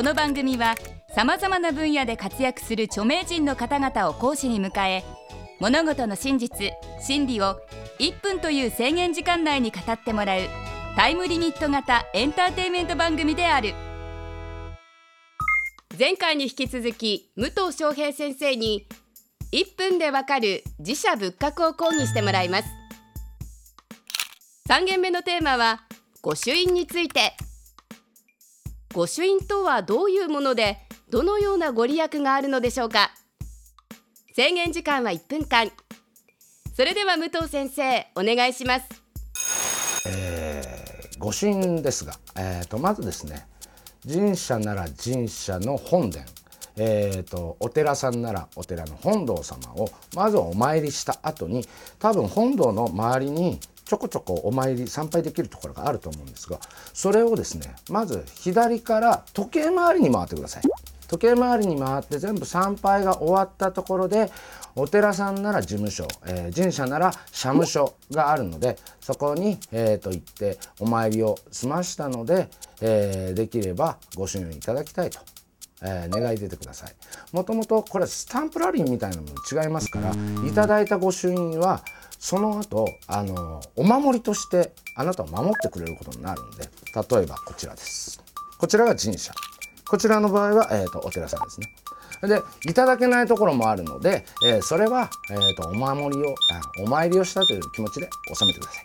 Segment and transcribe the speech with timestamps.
[0.00, 0.76] この番組は
[1.14, 5.04] さまざまな分野で活躍する著名人の方々を講師に迎え
[5.60, 6.72] 物事の真実
[7.02, 7.60] 真理を
[7.98, 10.40] 1分という制限時間内に語ってもらう
[10.96, 13.74] タイムリミット型エンターテインメント番組である。
[15.98, 18.88] 前回に引き続き武藤翔平先生に
[19.52, 22.68] 1分でわかる自社仏閣を講義してもらいます。
[24.70, 25.82] 3限目のテーマは
[26.22, 27.34] 御朱印について。
[28.92, 30.78] 御朱印とはどういうもので
[31.10, 33.12] どのようなご利益があるのでしょうか？
[34.34, 35.70] 制限時間は1分間。
[36.74, 38.86] それでは武藤先生お願いします。
[40.06, 43.46] えー、御朱印ですが、えー、とまずですね
[44.10, 46.24] 神社なら神社の本殿
[46.76, 51.66] えーと、お寺さんならお寺の本堂様をまずお参りした後に
[51.98, 56.60] 多分本堂の周りにちょこちょこお参り参拝できるところがあると思うんですが
[56.94, 60.62] それをですねまず左から時計回りに回ってください。
[61.08, 64.30] 時計回りに回って全部参拝が終わったところで
[64.76, 72.48] お寺さんなら事務所、えー、神社なら社務所があるのでそこに、えー、と行ってお参りを済ましたので、
[72.80, 75.18] えー、できればご朱印いただきたいと
[75.82, 76.94] えー、願い出てください
[77.32, 80.12] もともとこれスタンプラリーみたいなもの違いますから
[80.46, 81.82] いただいた御朱印は
[82.20, 88.22] その後あのお守りとしてあなたを守ってくれることになるんで例えばこちらです。
[88.58, 89.32] こちらが神社。
[89.88, 91.66] こちらの場合は、えーと、お寺さんですね。
[92.22, 96.34] でいただけないところもあるので、えー、それは、えーと、お守りを
[96.84, 98.84] お参りをしたという気持ちで収めてください。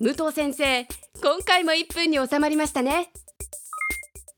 [0.00, 0.82] 武藤先生
[1.22, 3.12] 今回も1分に収まりましたね。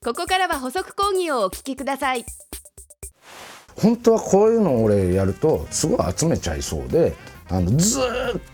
[0.05, 2.27] ここからは補足講義をお聞きください。
[3.77, 7.15] 本当はこういうのを俺やるとすごい集めちゃいそうで
[7.49, 8.03] あのずっ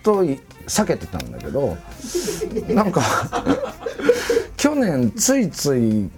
[0.03, 1.77] と避けてたんだけど
[2.69, 3.03] なんか
[4.57, 6.11] 去年ついつい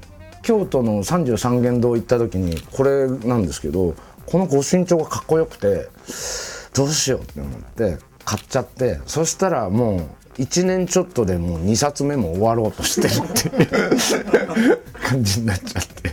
[0.43, 3.95] 京都の33元堂行った時にこれなんですけど
[4.27, 5.89] この御身長がかっこよくて
[6.75, 10.09] どうしようって思って買っちゃってそしたらも
[10.39, 16.05] う1年ちょっとでもう2冊目も終わろうとしてるっていう 感じになっちゃって。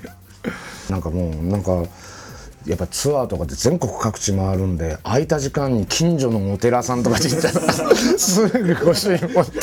[0.92, 1.84] なんかもうなんか
[2.66, 9.60] やっぱツアーとかで全国各地回るんで空いた時間に近所のお寺さんとかに行ったら すぐ御朱印持って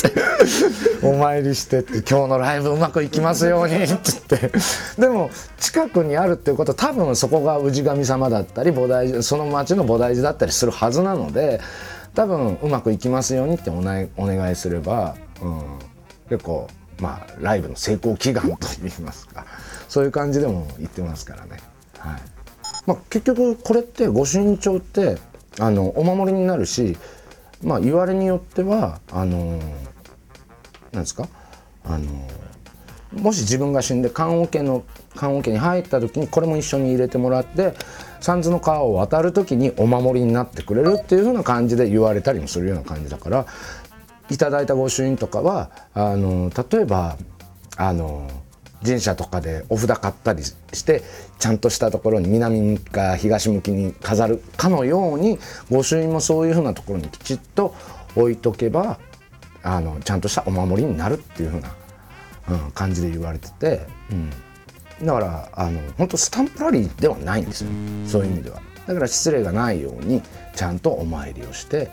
[1.01, 4.51] お参りしてって今日のライブうまくいきますようにって言って
[4.99, 5.29] でも
[5.59, 11.61] 近くにあるっていうことは多分そこが氏神様だったり菩提寺その町の菩提寺だったりするはずなので
[12.15, 15.61] 多分うまくいきますようにってお願いすれば、うん、
[16.29, 16.67] 結構
[16.99, 19.45] まあライブの成功祈願といいますか
[19.87, 21.61] そういう感じでも言ってますからね。
[21.97, 22.38] はい
[22.89, 25.19] まあ、結局これってご身長って
[25.59, 26.97] あのお守りになるし、
[27.63, 29.59] まあ、言われによってはあの
[30.91, 31.27] なんですか？
[31.85, 32.05] あの
[33.13, 34.83] もし自分が死んで棺桶の
[35.15, 37.75] 棺桶に入った時にこれも一緒に入れてもらって
[38.21, 43.45] 三途の川を渡る時にお守りになってくれるっていう風な感じで言われたりもするような感じだから
[44.31, 47.17] いただいた御朱印とかはあの例えば
[47.77, 48.27] あの
[48.85, 50.53] 神社とかでお札買ったりし
[50.85, 51.03] て
[51.37, 55.37] ちゃんとしたところに南か東向きに飾るかのように
[55.69, 57.75] 御朱印もそういうふうなところにきちっと
[58.15, 58.99] 置いとけば
[59.63, 61.69] あのちゃんとしたお守りになるっていうふうな、
[62.67, 67.69] ん、感じで言われてて、うん、だからあの本当スタンプラリーではないんですよ
[68.07, 68.61] そういう意味では。
[68.87, 70.23] だから失礼がないように
[70.55, 71.91] ちゃんとお参りをして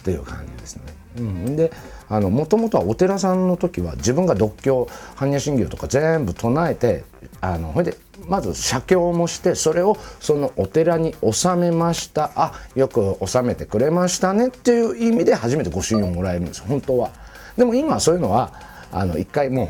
[0.00, 1.01] っていう感じですね。
[1.16, 1.70] うん、で
[2.08, 7.04] もともとはお寺さんの時は自分が独協般若心経とか全部唱えて
[7.40, 7.96] あのほいで
[8.28, 12.30] まず写経もしてそれをそのお寺に納めました。
[12.36, 14.48] あよく納めてくれましたね。
[14.48, 17.10] っていう意味で初めて御朱印をもらえるんです本当は。
[17.56, 18.52] でも今そういうのは
[18.92, 19.68] あの一回もう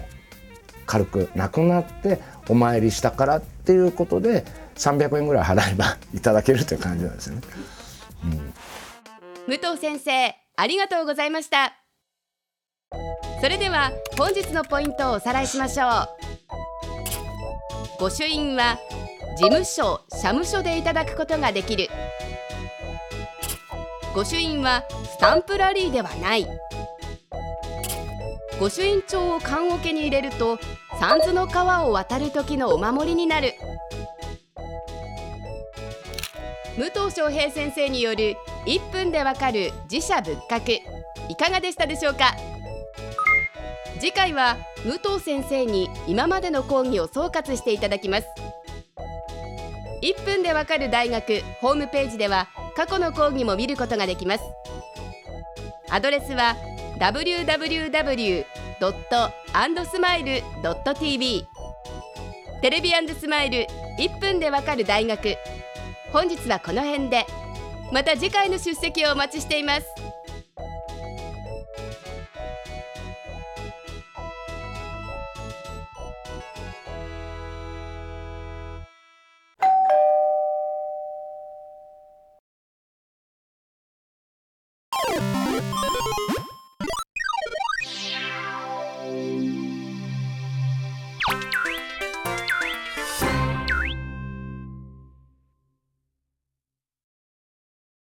[0.86, 4.44] 軽くなくなってお参りしたからっていうことで
[4.75, 7.43] 300円ぐらい払えばいただけるという感じなんですよね。
[8.25, 8.52] うん、
[9.49, 11.75] 武藤先生ありがとうございました。
[13.40, 16.08] それでは本日のポイントをおさらいしましょう。
[18.00, 18.78] 御朱印は
[19.37, 21.88] 事務所社務所でいただくことができる。
[24.14, 26.46] 御朱印はスタンプラリーではない。
[28.60, 30.58] 御朱印帳を棺桶に入れると
[31.00, 33.54] 三途の川を渡る時のお守りになる。
[36.76, 38.37] 武藤翔平先生による
[38.67, 40.79] 1分でわかる自社仏閣。
[41.29, 42.37] いかがでしたでしょうか？
[44.00, 48.26] 次回は武藤先生に今までの講義を総括していただきます。
[50.03, 54.44] 1分でわかる大学ホームページでは過去の講義も見ることができます。
[55.91, 56.56] アドレスは
[56.99, 58.44] www.
[59.85, 60.43] スマイル
[60.94, 61.47] .tv
[62.61, 63.67] テレビスマイル
[63.99, 65.37] 1分でわかる大学。
[66.12, 67.26] 本日はこの辺で。
[67.92, 70.12] また次回の出席をお待ちしています。